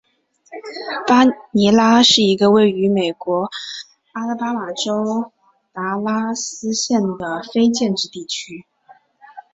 [1.07, 3.51] 马尼拉是一个位于美国
[4.13, 5.31] 阿拉巴马州
[5.73, 8.65] 达拉斯县的非建制地区。